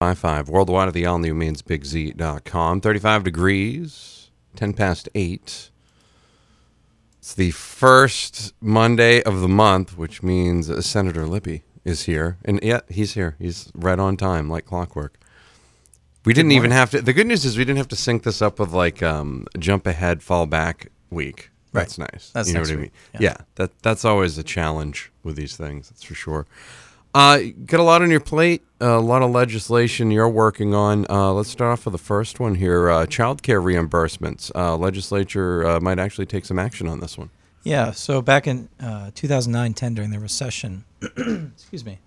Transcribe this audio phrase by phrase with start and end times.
[0.00, 2.82] Five five worldwide at the all new Maine's bigz.com.
[2.82, 5.70] 35 degrees, 10 past 8.
[7.18, 12.36] It's the first Monday of the month, which means Senator Libby is here.
[12.44, 13.36] And yeah, he's here.
[13.38, 15.18] He's right on time, like clockwork.
[16.26, 17.00] We didn't even have to.
[17.00, 19.86] The good news is we didn't have to sync this up with like um, jump
[19.86, 21.48] ahead, fall back week.
[21.72, 22.32] That's nice.
[22.34, 22.90] That's you know what I mean?
[23.14, 23.20] Yeah.
[23.20, 23.36] yeah.
[23.54, 25.88] that that's always a challenge with these things.
[25.88, 26.46] That's for sure.
[27.16, 28.62] Uh, got a lot on your plate.
[28.78, 31.06] a lot of legislation you're working on.
[31.08, 32.90] Uh, let's start off with the first one here.
[32.90, 34.52] Uh, child care reimbursements.
[34.54, 37.30] Uh, legislature uh, might actually take some action on this one.
[37.62, 42.00] Yeah, so back in uh, 2009-10 during the recession, excuse me,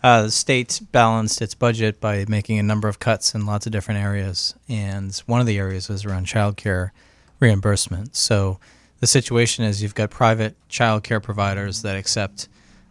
[0.00, 3.72] uh, the state balanced its budget by making a number of cuts in lots of
[3.72, 6.92] different areas, and one of the areas was around child care
[7.40, 8.14] reimbursement.
[8.14, 8.60] So
[9.00, 12.46] the situation is you've got private child care providers that accept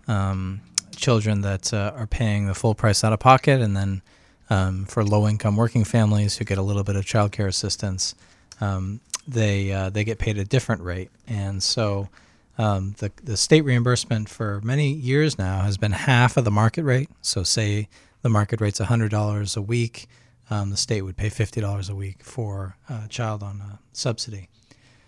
[0.09, 0.59] um,
[1.01, 4.01] children that uh, are paying the full price out of pocket, and then
[4.49, 8.15] um, for low-income working families who get a little bit of child care assistance,
[8.61, 12.09] um, they uh, they get paid a different rate, and so
[12.57, 16.83] um, the the state reimbursement for many years now has been half of the market
[16.83, 17.09] rate.
[17.21, 17.87] So say
[18.21, 20.07] the market rate's hundred dollars a week,
[20.49, 24.47] um, the state would pay fifty dollars a week for a child on a subsidy.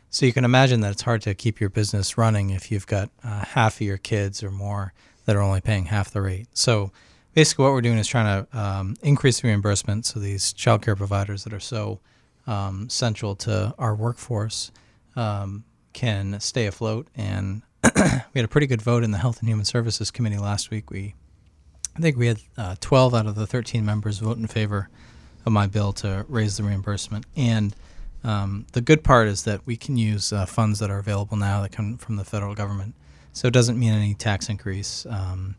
[0.10, 3.10] So you can imagine that it's hard to keep your business running if you've got
[3.24, 4.94] uh, half of your kids or more
[5.26, 6.48] that are only paying half the rate.
[6.54, 6.92] So
[7.34, 11.44] basically, what we're doing is trying to um, increase the reimbursement so these childcare providers
[11.44, 12.00] that are so
[12.48, 14.72] um, central to our workforce
[15.16, 17.08] um, can stay afloat.
[17.16, 18.02] And we
[18.36, 20.90] had a pretty good vote in the Health and Human Services Committee last week.
[20.92, 21.16] We,
[21.96, 24.90] I think we had uh, 12 out of the 13 members vote in favor
[25.46, 27.26] of my bill to raise the reimbursement.
[27.36, 27.76] And
[28.24, 31.62] um, the good part is that we can use uh, funds that are available now
[31.62, 32.96] that come from the federal government.
[33.34, 35.06] So it doesn't mean any tax increase.
[35.10, 35.56] Um,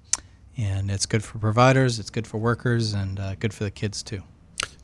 [0.57, 4.03] and it's good for providers, it's good for workers, and uh, good for the kids
[4.03, 4.23] too.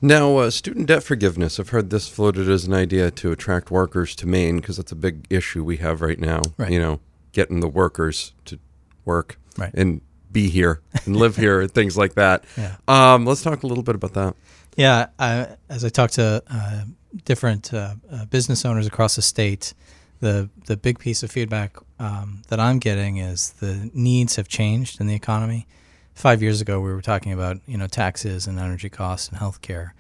[0.03, 1.61] Now, uh, student debt forgiveness.
[1.61, 4.97] I've heard this floated as an idea to attract workers to Maine because that's a
[4.97, 6.41] big issue we have right now.
[6.57, 6.71] Right.
[6.73, 7.01] You know,
[7.33, 8.59] getting the workers to
[9.05, 9.71] work Right.
[9.75, 10.01] and
[10.33, 12.45] be here and live here and things like that.
[12.57, 12.77] Yeah.
[12.89, 14.35] Um, let's talk a little bit about that.
[14.77, 16.83] Yeah, I, as I talk to uh,
[17.25, 19.75] different uh, uh, business owners across the state,
[20.21, 25.01] the the big piece of feedback um, that I'm getting is the needs have changed
[25.01, 25.67] in the economy.
[26.15, 29.91] Five years ago, we were talking about you know taxes and energy costs and healthcare.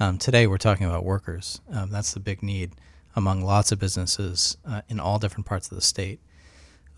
[0.00, 1.60] Um, today, we're talking about workers.
[1.72, 2.72] Um, that's the big need
[3.14, 6.20] among lots of businesses uh, in all different parts of the state.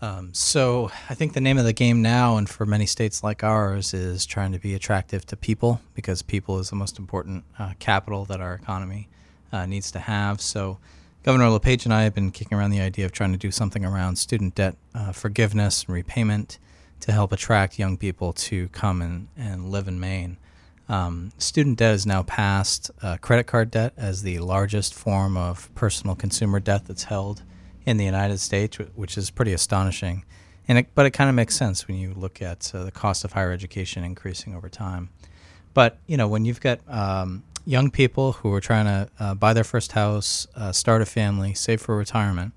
[0.01, 3.43] Um, so I think the name of the game now, and for many states like
[3.43, 7.73] ours, is trying to be attractive to people because people is the most important uh,
[7.79, 9.09] capital that our economy
[9.51, 10.39] uh, needs to have.
[10.39, 10.77] So
[11.21, 13.83] Governor LePage and I have been kicking around the idea of trying to do something
[13.83, 16.59] around student debt uh, forgiveness and repayment
[17.01, 20.37] to help attract young people to come and, and live in Maine.
[20.87, 25.73] Um, student debt is now past uh, credit card debt as the largest form of
[25.75, 27.43] personal consumer debt that's held
[27.85, 30.23] in the United States, which is pretty astonishing.
[30.69, 33.25] And it, but it kind of makes sense when you look at uh, the cost
[33.25, 35.09] of higher education increasing over time.
[35.73, 39.53] But you know, when you've got um, young people who are trying to uh, buy
[39.53, 42.51] their first house, uh, start a family, save for retirement,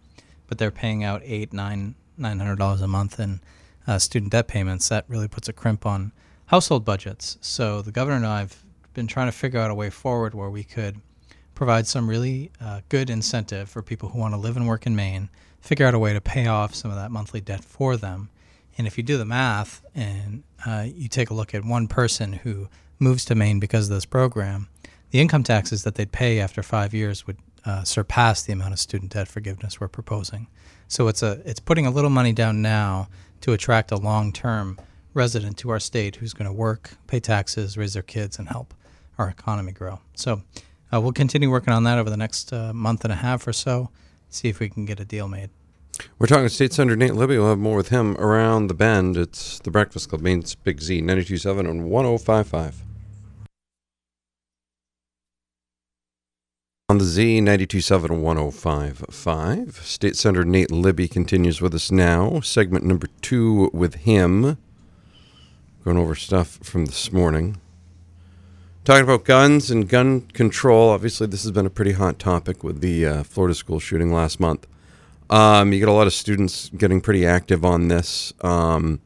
[0.47, 3.39] but they're paying out eight, nine, nine hundred dollars a month in
[3.87, 6.13] uh, student debt payments, that really puts a crimp on
[6.47, 7.37] household budgets.
[7.43, 8.57] So the governor and I have
[8.95, 10.97] been trying to figure out a way forward where we could
[11.55, 14.97] provide some really uh, good incentive for people who want to live and work in
[14.97, 15.29] Maine,
[15.61, 18.31] figure out a way to pay off some of that monthly debt for them.
[18.79, 22.33] And if you do the math and uh, you take a look at one person
[22.33, 22.69] who
[22.99, 24.69] moves to Maine because of this program,
[25.13, 28.79] the income taxes that they'd pay after five years would uh, surpass the amount of
[28.79, 30.49] student debt forgiveness we're proposing.
[30.89, 33.09] So it's a it's putting a little money down now
[33.43, 34.79] to attract a long-term
[35.15, 38.75] resident to our state who's going to work, pay taxes, raise their kids, and help
[39.19, 40.01] our economy grow.
[40.15, 40.43] So
[40.93, 43.53] uh, we'll continue working on that over the next uh, month and a half or
[43.53, 43.91] so.
[44.31, 45.51] See if we can get a deal made.
[46.19, 47.37] We're talking to State Senator Nate Libby.
[47.37, 49.19] We'll have more with him around the bend.
[49.19, 52.75] It's the Breakfast Club, Maine's Big Z, 92.7 and 105.5.
[56.93, 59.77] On the Z, 92.7 105.5.
[59.77, 62.41] State Senator Nate Libby continues with us now.
[62.41, 64.59] Segment number two with him.
[65.87, 67.59] Going over stuff from this morning.
[68.85, 70.91] Talking about guns and gun control.
[70.91, 74.39] Obviously, this has been a pretty hot topic with the uh, Florida school shooting last
[74.39, 74.67] month.
[75.31, 78.35] Um, you get a lot of students getting pretty active on this.
[78.43, 79.01] Um,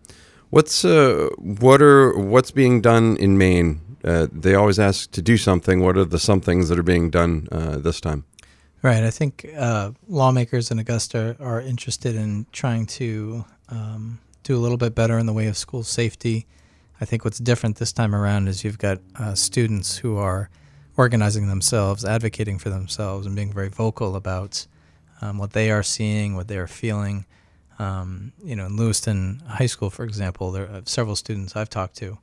[0.51, 3.81] what's uh, what are what's being done in Maine?
[4.07, 5.81] Uh, they always ask to do something.
[5.81, 8.25] What are the somethings that are being done uh, this time?
[8.83, 9.03] Right.
[9.03, 14.77] I think uh, lawmakers in Augusta are interested in trying to um, do a little
[14.77, 16.47] bit better in the way of school safety.
[17.01, 20.51] I think what's different this time around is you've got uh, students who are
[20.97, 24.67] organizing themselves, advocating for themselves, and being very vocal about
[25.21, 27.27] um, what they are seeing, what they are feeling.
[27.79, 31.97] Um, you know, in Lewiston High School, for example, there are several students I've talked
[31.97, 32.19] to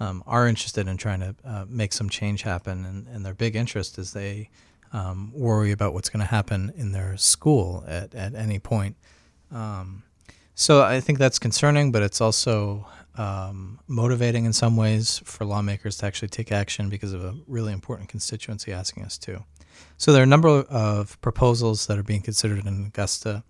[0.00, 3.56] um, are interested in trying to uh, make some change happen, and, and their big
[3.56, 4.50] interest is they
[4.92, 8.96] um, worry about what's going to happen in their school at, at any point.
[9.50, 10.04] Um,
[10.54, 12.86] so I think that's concerning, but it's also
[13.16, 17.72] um, motivating in some ways for lawmakers to actually take action because of a really
[17.72, 19.44] important constituency asking us to.
[19.96, 23.42] So there are a number of proposals that are being considered in Augusta.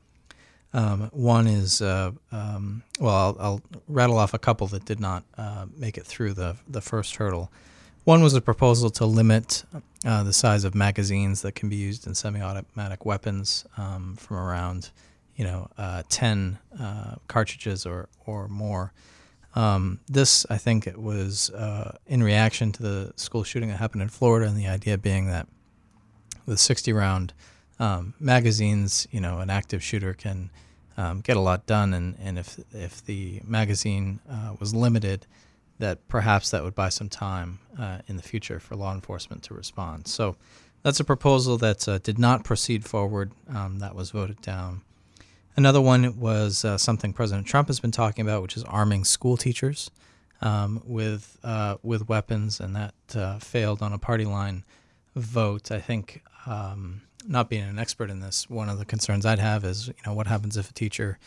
[0.74, 5.22] Um, one is, uh, um, well, I'll, I'll, rattle off a couple that did not
[5.38, 7.50] uh, make it through the the first hurdle.
[8.02, 9.64] One was a proposal to limit
[10.04, 14.90] uh, the size of magazines that can be used in semi-automatic weapons um, from around,
[15.36, 18.92] you know, uh, 10 uh, cartridges or, or more.
[19.54, 24.02] Um, this, I think, it was uh, in reaction to the school shooting that happened
[24.02, 25.48] in Florida, and the idea being that
[26.46, 27.32] the 60 round
[27.78, 30.50] um, magazines, you know, an active shooter can
[30.96, 35.26] um, get a lot done, and, and if if the magazine uh, was limited,
[35.78, 39.54] that perhaps that would buy some time uh, in the future for law enforcement to
[39.54, 40.06] respond.
[40.06, 40.36] So
[40.82, 43.32] that's a proposal that uh, did not proceed forward.
[43.48, 44.82] Um, that was voted down.
[45.56, 49.36] Another one was uh, something President Trump has been talking about, which is arming school
[49.36, 49.90] teachers
[50.42, 54.64] um, with uh, with weapons, and that uh, failed on a party line
[55.14, 55.70] vote.
[55.70, 59.64] I think, um, not being an expert in this, one of the concerns I'd have
[59.64, 61.18] is, you know, what happens if a teacher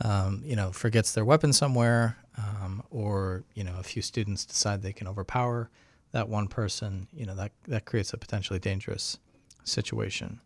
[0.00, 4.82] um, you know, forgets their weapon somewhere, um, or you know, a few students decide
[4.82, 5.70] they can overpower
[6.12, 7.08] that one person.
[7.12, 9.18] You know, that that creates a potentially dangerous
[9.64, 10.40] situation.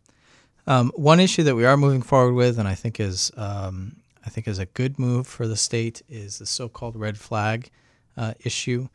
[0.65, 4.29] Um, one issue that we are moving forward with, and I think is um, I
[4.29, 7.69] think is a good move for the state, is the so-called red flag
[8.17, 8.87] uh, issue.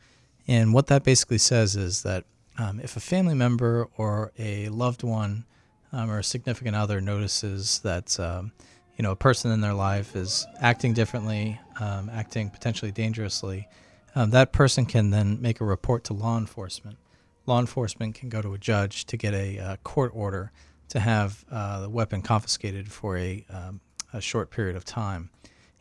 [0.47, 2.25] And what that basically says is that
[2.57, 5.45] um, if a family member or a loved one
[5.91, 8.51] um, or a significant other notices that um,
[8.97, 13.67] you know a person in their life is acting differently, um, acting potentially dangerously,
[14.15, 16.97] um, that person can then make a report to law enforcement.
[17.45, 20.51] Law enforcement can go to a judge to get a uh, court order
[20.89, 23.79] to have uh, the weapon confiscated for a, um,
[24.13, 25.29] a short period of time.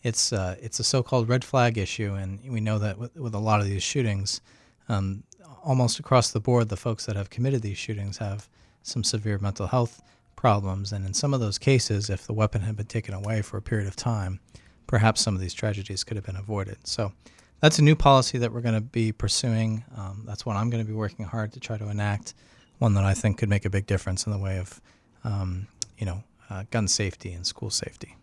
[0.02, 3.38] It's uh, it's a so-called red flag issue, and we know that with, with a
[3.38, 4.40] lot of these shootings,
[4.88, 5.24] um,
[5.64, 8.48] almost across the board, the folks that have committed these shootings have
[8.88, 10.02] some severe mental health
[10.36, 10.92] problems.
[10.92, 13.62] And in some of those cases, if the weapon had been taken away for a
[13.62, 14.40] period of time,
[14.86, 16.78] perhaps some of these tragedies could have been avoided.
[16.86, 17.12] So
[17.60, 19.84] that's a new policy that we're going to be pursuing.
[19.96, 22.34] Um, that's one I'm going to be working hard to try to enact,
[22.78, 24.80] one that I think could make a big difference in the way of,
[25.24, 25.66] um,
[25.98, 28.16] you know, uh, gun safety and school safety.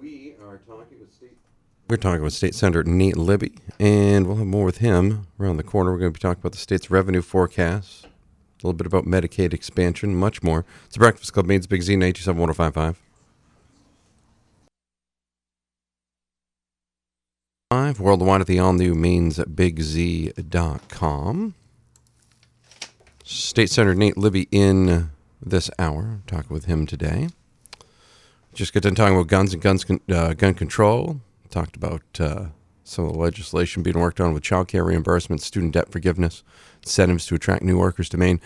[0.00, 1.36] We are talking with state.
[1.88, 5.62] We're talking with State Senator Nate Libby, and we'll have more with him around the
[5.62, 5.92] corner.
[5.92, 8.06] We're going to be talking about the state's revenue forecast,
[8.62, 10.64] a little bit about Medicaid expansion, much more.
[10.86, 13.00] It's the Breakfast Club Maine's Big Z, 927 1055.
[17.70, 19.74] Live worldwide at the all new BigZ.com.
[23.24, 26.20] State Senator Nate Libby in this hour.
[26.26, 27.28] talking with him today.
[28.54, 31.20] Just got done talking about guns and guns, uh, gun control.
[31.50, 32.46] Talked about uh,
[32.88, 36.42] some of the legislation being worked on with child care reimbursement, student debt forgiveness,
[36.82, 38.40] incentives to attract new workers to Maine.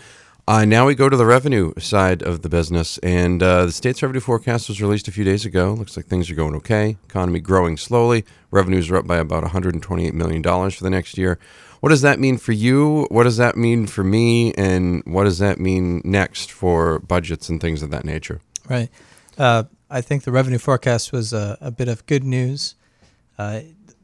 [0.45, 4.03] Uh, now we go to the revenue side of the business, and uh, the state's
[4.03, 5.73] revenue forecast was released a few days ago.
[5.73, 6.97] Looks like things are going okay.
[7.07, 8.25] Economy growing slowly.
[8.51, 11.39] Revenues are up by about 128 million dollars for the next year.
[11.79, 13.07] What does that mean for you?
[13.09, 14.53] What does that mean for me?
[14.55, 18.41] And what does that mean next for budgets and things of that nature?
[18.69, 18.89] Right.
[19.37, 22.75] Uh, I think the revenue forecast was a, a bit of good news.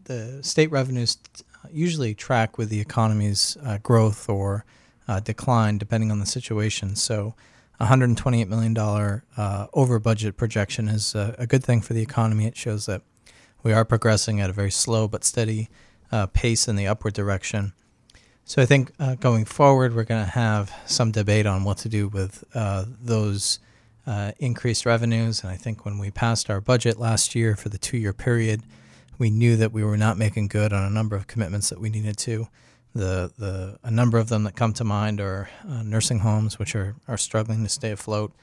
[0.09, 1.17] Uh, the state revenues
[1.71, 4.65] usually track with the economy's uh, growth or
[5.07, 6.95] uh, decline depending on the situation.
[6.95, 7.35] So,
[7.79, 12.45] $128 million uh, over budget projection is a, a, good thing for the economy.
[12.45, 13.03] It shows that
[13.63, 15.69] we are progressing at a very slow but steady
[16.11, 17.71] uh, pace in the upward direction.
[18.43, 21.89] So, I think uh, going forward, we're going to have some debate on what to
[21.89, 23.59] do with uh, those.
[24.39, 27.97] increased revenues, and I think when we passed our budget last year for the two
[27.97, 28.63] year period,
[29.19, 31.89] we knew that we were not making good on a number of commitments that we
[31.89, 32.47] needed to.
[32.95, 36.75] The the a number of them that come to mind are uh, nursing homes, which
[36.75, 38.33] are are struggling to stay afloat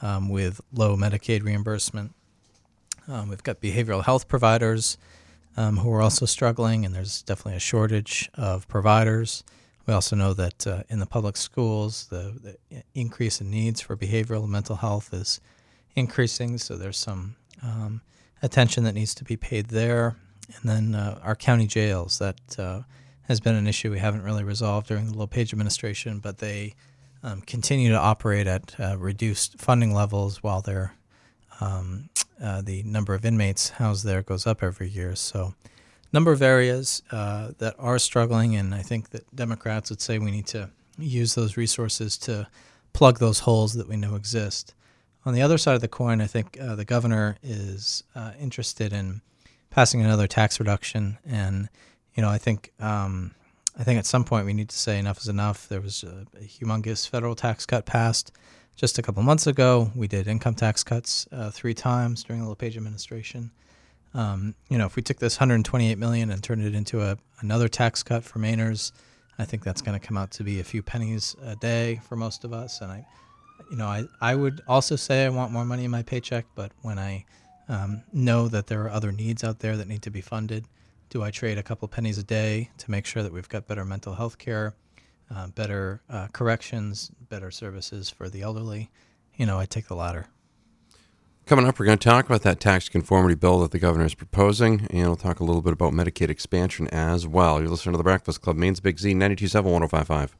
[0.00, 2.12] um, with low Medicaid reimbursement.
[3.06, 4.96] Um, we've got behavioral health providers
[5.56, 9.44] um, who are also struggling, and there's definitely a shortage of providers.
[9.86, 13.96] We also know that uh, in the public schools, the, the, increase in needs for
[13.96, 15.40] behavioral and mental health is
[15.96, 18.00] increasing, so there's some um,
[18.42, 20.16] attention that needs to be paid there.
[20.56, 22.82] And then uh, our county jails, that uh,
[23.22, 26.74] has been an issue we haven't really resolved during the LePage administration, but they
[27.22, 30.94] um, continue to operate at uh, reduced funding levels while they're
[31.60, 32.08] um,
[32.42, 35.14] uh, the number of inmates housed there goes up every year.
[35.14, 35.54] So,
[36.12, 40.32] number of areas uh, that are struggling, and I think that Democrats would say we
[40.32, 42.48] need to use those resources to
[42.92, 44.74] plug those holes that we know exist.
[45.24, 48.92] On the other side of the coin, I think uh, the governor is uh, interested
[48.92, 49.20] in
[49.70, 51.68] passing another tax reduction, and
[52.14, 53.32] you know, I think um,
[53.78, 55.68] I think at some point we need to say enough is enough.
[55.68, 58.32] There was a, a humongous federal tax cut passed
[58.76, 59.90] just a couple months ago.
[59.94, 63.50] We did income tax cuts uh, three times during the LePage administration.
[64.14, 67.68] Um, you know, if we took this 128 million and turned it into a, another
[67.68, 68.92] tax cut for Mainers,
[69.38, 72.16] I think that's going to come out to be a few pennies a day for
[72.16, 72.82] most of us.
[72.82, 73.06] And I,
[73.70, 76.72] you know, I, I would also say I want more money in my paycheck, but
[76.82, 77.24] when I
[77.68, 80.66] um, know that there are other needs out there that need to be funded,
[81.10, 83.84] do I trade a couple pennies a day to make sure that we've got better
[83.84, 84.74] mental health care?
[85.34, 88.90] uh, better uh, corrections, better services for the elderly,
[89.34, 90.26] you know, I take the latter.
[91.46, 94.14] Coming up, we're going to talk about that tax conformity bill that the governor is
[94.14, 97.60] proposing, and we'll talk a little bit about Medicaid expansion as well.
[97.60, 100.36] You're listening to The Breakfast Club, Maine's Big Z, 927 1055.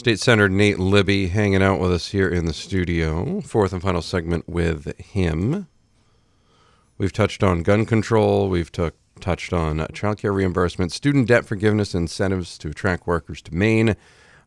[0.00, 3.42] State Senator Nate Libby hanging out with us here in the studio.
[3.42, 5.68] Fourth and final segment with him.
[6.96, 8.48] We've touched on gun control.
[8.48, 13.54] We've touched on uh, child care reimbursement, student debt forgiveness, incentives to attract workers to
[13.54, 13.94] Maine.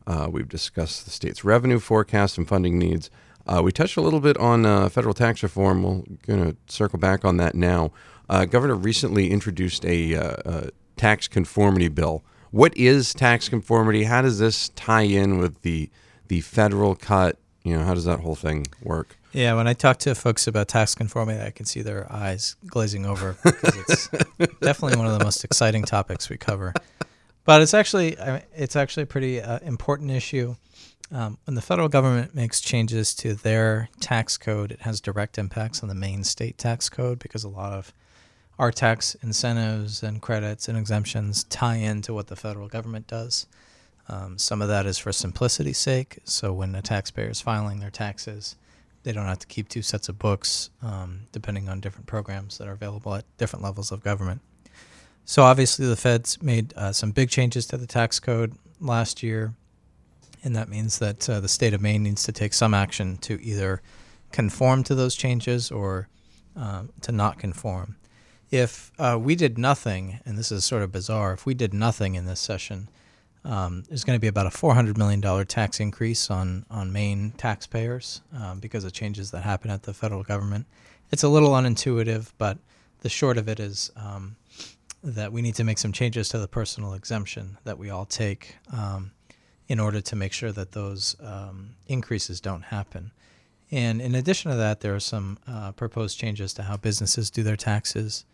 [0.08, 3.08] Uh, we've discussed the state's revenue forecast and funding needs.
[3.46, 5.84] Uh, we touched a little bit on uh, federal tax reform.
[5.84, 7.92] We're going to circle back on that now.
[8.28, 12.24] Uh, Governor recently introduced a, uh, a, tax conformity bill.
[12.54, 14.04] What is tax conformity?
[14.04, 15.90] How does this tie in with the
[16.28, 17.36] the federal cut?
[17.64, 19.16] You know, how does that whole thing work?
[19.32, 23.06] Yeah, when I talk to folks about tax conformity, I can see their eyes glazing
[23.06, 24.08] over because it's
[24.60, 26.72] definitely one of the most exciting topics we cover.
[27.44, 28.16] But it's actually
[28.54, 30.54] it's actually a pretty uh, important issue.
[31.10, 35.82] Um, when the federal government makes changes to their tax code, it has direct impacts
[35.82, 37.92] on the Maine state tax code because a lot of
[38.58, 43.46] our tax incentives and credits and exemptions tie into what the federal government does.
[44.08, 46.18] Um, some of that is for simplicity's sake.
[46.24, 48.56] So when a taxpayer is filing their taxes,
[49.02, 52.68] they don't have to keep two sets of books, um, depending on different programs that
[52.68, 54.40] are available at different levels of government.
[55.26, 59.54] So obviously, the feds made uh, some big changes to the tax code last year,
[60.42, 63.42] and that means that uh, the state of Maine needs to take some action to
[63.42, 63.80] either
[64.32, 66.08] conform to those changes or
[66.56, 67.96] uh, to not conform.
[68.54, 72.14] If uh, we did nothing, and this is sort of bizarre, if we did nothing
[72.14, 72.88] in this session,
[73.44, 78.20] um, there's going to be about a $400 million tax increase on, on Maine taxpayers
[78.32, 80.66] um, because of changes that happen at the federal government.
[81.10, 82.58] It's a little unintuitive, but
[83.00, 84.36] the short of it is um,
[85.02, 88.54] that we need to make some changes to the personal exemption that we all take
[88.72, 89.10] um,
[89.66, 93.10] in order to make sure that those um, increases don't happen.
[93.72, 97.42] And in addition to that, there are some uh, proposed changes to how businesses do
[97.42, 98.24] their taxes,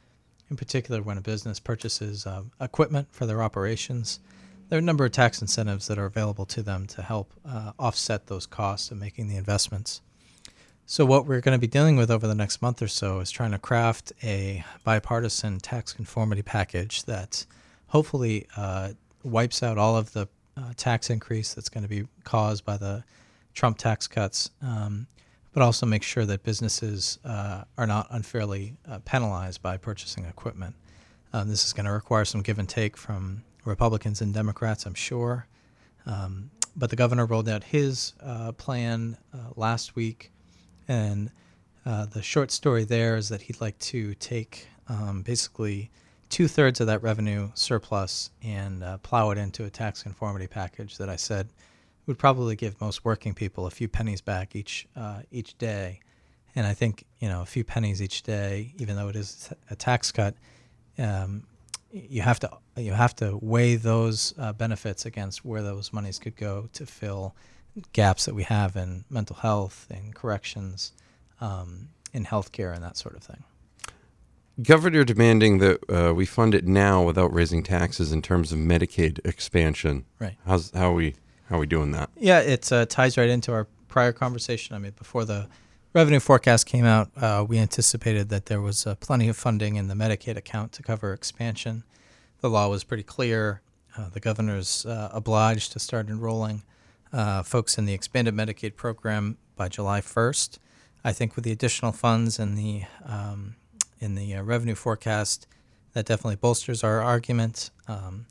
[0.50, 4.20] in particular when a business purchases uh, equipment for their operations
[4.70, 7.72] there are a number of tax incentives that are available to them to help uh,
[7.78, 10.00] offset those costs of making the investments.
[10.86, 13.32] So, what we're going to be dealing with over the next month or so is
[13.32, 17.46] trying to craft a bipartisan tax conformity package that
[17.88, 18.90] hopefully uh,
[19.24, 23.02] wipes out all of the uh, tax increase that's going to be caused by the
[23.54, 25.08] Trump tax cuts, um,
[25.52, 30.74] but also make sure that businesses uh, are not unfairly uh, penalized by purchasing equipment.
[31.32, 34.94] Um, this is going to require some give and take from Republicans and Democrats, I'm
[34.94, 35.46] sure.
[36.06, 40.32] Um, but the governor rolled out his uh, plan uh, last week,
[40.88, 41.30] and
[41.84, 45.90] uh, the short story there is that he'd like to take um, basically
[46.28, 50.96] two thirds of that revenue surplus and uh, plow it into a tax conformity package
[50.98, 51.48] that I said
[52.06, 56.00] would probably give most working people a few pennies back each uh, each day.
[56.54, 59.76] And I think you know a few pennies each day, even though it is a
[59.76, 60.34] tax cut,
[60.98, 61.44] um,
[61.92, 66.36] you have to you have to weigh those uh, benefits against where those monies could
[66.36, 67.34] go to fill
[67.92, 70.92] gaps that we have in mental health, in corrections,
[71.40, 73.44] um, in healthcare, and that sort of thing.
[74.62, 79.24] Governor demanding that uh, we fund it now without raising taxes in terms of Medicaid
[79.24, 80.04] expansion.
[80.18, 80.36] Right.
[80.46, 81.14] How's how are we
[81.50, 82.10] how are we doing that?
[82.16, 84.76] Yeah, it uh, ties right into our prior conversation.
[84.76, 85.48] I mean, before the
[85.92, 89.88] revenue forecast came out, uh, we anticipated that there was uh, plenty of funding in
[89.88, 91.82] the Medicaid account to cover expansion.
[92.40, 93.62] The law was pretty clear.
[93.98, 96.62] Uh, the governor's uh, obliged to start enrolling
[97.12, 100.58] uh, folks in the expanded Medicaid program by July 1st.
[101.02, 103.56] I think with the additional funds in the um,
[103.98, 105.48] in the revenue forecast,
[105.94, 107.70] that definitely bolsters our argument.
[107.88, 108.26] Um,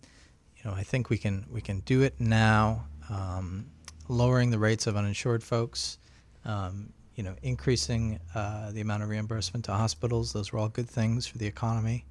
[0.56, 3.66] you know, I think we can we can do it now, um,
[4.08, 5.98] lowering the rates of uninsured folks.
[6.46, 10.32] Um, you know, increasing uh, the amount of reimbursement to hospitals.
[10.32, 12.06] Those were all good things for the economy.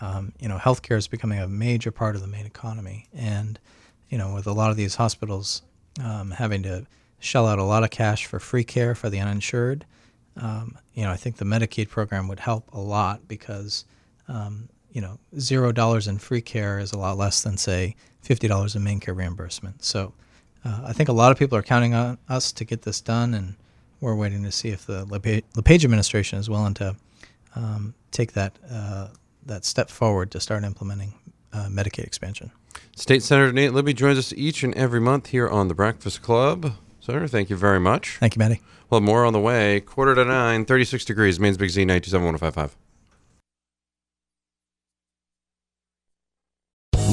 [0.00, 3.60] Um, you know, healthcare is becoming a major part of the Maine economy, and
[4.08, 5.62] you know, with a lot of these hospitals
[6.02, 6.84] um, having to
[7.20, 9.84] shell out a lot of cash for free care for the uninsured,
[10.36, 13.84] um, you know, I think the Medicaid program would help a lot because,
[14.28, 18.48] um, you know, zero dollars in free care is a lot less than say fifty
[18.48, 19.84] dollars in MaineCare reimbursement.
[19.84, 20.12] So,
[20.64, 23.34] uh, I think a lot of people are counting on us to get this done,
[23.34, 23.54] and
[24.00, 26.96] we're waiting to see if the LePage, LePage administration is willing to
[27.54, 29.08] um, take that uh,
[29.46, 31.14] that step forward to start implementing
[31.52, 32.50] uh, Medicaid expansion.
[32.94, 36.74] State Senator Nate Libby joins us each and every month here on the Breakfast Club.
[37.00, 38.18] Senator, thank you very much.
[38.18, 38.60] Thank you, Maddie.
[38.90, 39.80] Well, more on the way.
[39.80, 41.40] Quarter to nine, 36 degrees.
[41.40, 42.89] Maine's Big Z, 927